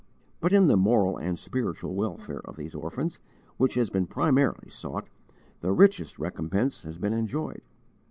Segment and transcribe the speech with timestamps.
[0.39, 3.19] But in the moral and spiritual welfare of these orphans,
[3.57, 5.09] which has been primarily sought,
[5.59, 7.61] the richest recompense has been enjoyed.